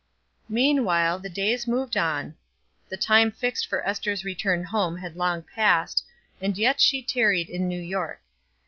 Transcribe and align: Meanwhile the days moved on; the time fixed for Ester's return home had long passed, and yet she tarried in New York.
Meanwhile 0.49 1.19
the 1.19 1.29
days 1.29 1.67
moved 1.67 1.95
on; 1.95 2.33
the 2.89 2.97
time 2.97 3.31
fixed 3.31 3.67
for 3.67 3.87
Ester's 3.87 4.25
return 4.25 4.63
home 4.63 4.97
had 4.97 5.15
long 5.15 5.43
passed, 5.43 6.03
and 6.41 6.57
yet 6.57 6.81
she 6.81 7.03
tarried 7.03 7.49
in 7.51 7.67
New 7.67 7.79
York. 7.79 8.19